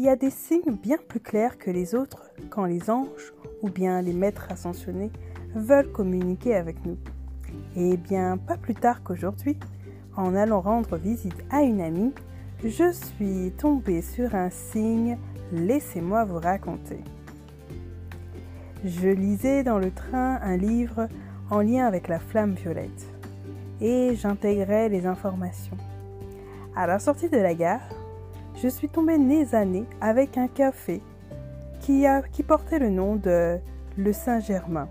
y 0.00 0.08
a 0.08 0.16
des 0.16 0.30
signes 0.30 0.76
bien 0.82 0.98
plus 1.08 1.20
clairs 1.20 1.58
que 1.58 1.70
les 1.70 1.94
autres 1.94 2.30
quand 2.50 2.64
les 2.64 2.90
anges 2.90 3.32
ou 3.62 3.70
bien 3.70 4.02
les 4.02 4.12
maîtres 4.12 4.46
ascensionnés 4.50 5.10
veulent 5.54 5.92
communiquer 5.92 6.54
avec 6.54 6.84
nous. 6.84 6.98
Et 7.76 7.96
bien, 7.96 8.36
pas 8.36 8.56
plus 8.56 8.74
tard 8.74 9.02
qu'aujourd'hui, 9.02 9.58
en 10.16 10.34
allant 10.34 10.60
rendre 10.60 10.96
visite 10.96 11.44
à 11.50 11.62
une 11.62 11.80
amie, 11.80 12.12
je 12.64 12.92
suis 12.92 13.52
tombée 13.52 14.02
sur 14.02 14.34
un 14.34 14.50
signe, 14.50 15.16
laissez-moi 15.52 16.24
vous 16.24 16.38
raconter. 16.38 16.98
Je 18.84 19.08
lisais 19.08 19.62
dans 19.62 19.78
le 19.78 19.90
train 19.90 20.38
un 20.42 20.56
livre 20.56 21.08
en 21.50 21.60
lien 21.60 21.86
avec 21.86 22.08
la 22.08 22.18
flamme 22.18 22.54
violette 22.54 23.06
et 23.80 24.14
j'intégrais 24.16 24.88
les 24.88 25.06
informations. 25.06 25.76
À 26.76 26.86
la 26.86 26.98
sortie 26.98 27.28
de 27.28 27.38
la 27.38 27.54
gare, 27.54 27.88
je 28.62 28.68
suis 28.68 28.88
tombée 28.88 29.18
nez 29.18 29.54
à 29.54 29.64
nez 29.64 29.84
avec 30.00 30.36
un 30.36 30.48
café 30.48 31.00
qui, 31.80 32.04
portait 32.46 32.78
le 32.78 32.90
nom 32.90 33.16
de 33.16 33.58
Le 33.96 34.12
Saint-Germain. 34.12 34.88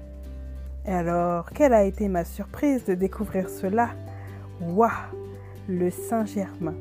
Et 0.86 0.92
alors, 0.92 1.52
quelle 1.52 1.74
a 1.74 1.84
été 1.84 2.08
ma 2.08 2.24
surprise 2.24 2.86
de 2.86 2.94
découvrir 2.94 3.50
cela? 3.50 3.90
Waouh 4.62 4.90
Le 5.68 5.90
Saint-Germain. 5.90 6.76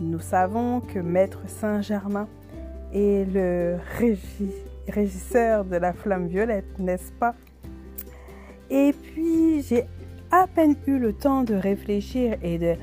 Nous 0.00 0.18
savons 0.18 0.80
que 0.80 0.98
Maître 0.98 1.40
Saint-Germain 1.46 2.28
est 2.92 3.24
le 3.32 3.78
régisseur 4.88 5.64
de 5.64 5.76
la 5.76 5.92
flamme 5.92 6.26
violette, 6.26 6.78
n'est-ce 6.78 7.12
pas? 7.12 7.34
Et 8.70 8.92
puis, 8.92 9.62
j'ai 9.62 9.84
à 10.30 10.46
peine 10.46 10.76
eu 10.86 10.98
le 10.98 11.12
temps 11.12 11.42
de 11.42 11.54
réfléchir 11.54 12.36
et 12.42 12.58
de 12.58 12.74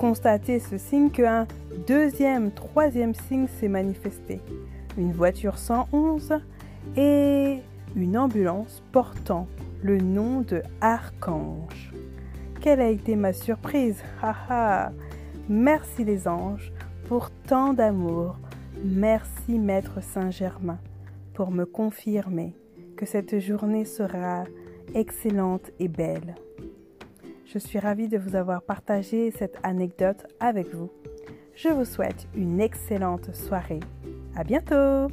constater 0.00 0.60
ce 0.60 0.78
signe 0.78 1.10
qu'un 1.10 1.46
deuxième, 1.86 2.52
troisième 2.52 3.14
signe 3.14 3.46
s'est 3.46 3.68
manifesté. 3.68 4.40
Une 4.96 5.12
voiture 5.12 5.58
111 5.58 6.38
et 6.96 7.58
une 7.94 8.16
ambulance 8.16 8.82
portant 8.92 9.46
le 9.82 9.98
nom 9.98 10.40
de 10.40 10.62
Archange. 10.80 11.92
Quelle 12.62 12.80
a 12.80 12.88
été 12.88 13.14
ma 13.14 13.34
surprise? 13.34 14.02
Merci 15.50 16.04
les 16.04 16.26
anges 16.26 16.72
pour 17.06 17.30
tant 17.30 17.74
d'amour. 17.74 18.38
Merci 18.82 19.58
Maître 19.58 20.02
Saint-Germain 20.02 20.78
pour 21.34 21.50
me 21.50 21.66
confirmer 21.66 22.54
que 22.96 23.04
cette 23.04 23.38
journée 23.38 23.84
sera 23.84 24.44
excellente 24.94 25.70
et 25.78 25.88
belle. 25.88 26.36
Je 27.52 27.58
suis 27.58 27.80
ravie 27.80 28.06
de 28.06 28.16
vous 28.16 28.36
avoir 28.36 28.62
partagé 28.62 29.32
cette 29.32 29.56
anecdote 29.64 30.24
avec 30.38 30.72
vous. 30.72 30.88
Je 31.56 31.68
vous 31.68 31.84
souhaite 31.84 32.28
une 32.36 32.60
excellente 32.60 33.34
soirée. 33.34 33.80
À 34.36 34.44
bientôt! 34.44 35.08